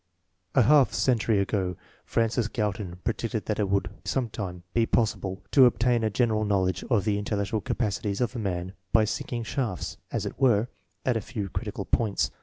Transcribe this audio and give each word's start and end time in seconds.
A 0.55 0.63
half 0.63 0.93
century 0.93 1.37
ago 1.37 1.75
Francis 2.05 2.47
Galton 2.47 2.95
predicted 3.03 3.45
that 3.45 3.59
it 3.59 3.69
would 3.69 3.91
sometime 4.03 4.63
be 4.73 4.87
possible 4.87 5.43
to 5.51 5.67
obtain 5.67 6.03
a 6.03 6.09
general 6.09 6.43
knowl 6.43 6.67
edge 6.67 6.83
of 6.89 7.05
the 7.05 7.19
intellectual 7.19 7.61
capacities 7.61 8.19
of 8.19 8.35
a 8.35 8.39
man 8.39 8.73
by 8.91 9.05
sinking 9.05 9.43
shafts, 9.43 9.97
as 10.11 10.25
it 10.25 10.39
were, 10.39 10.69
at 11.05 11.17
a 11.17 11.21
few 11.21 11.49
critical 11.49 11.85
points. 11.85 12.31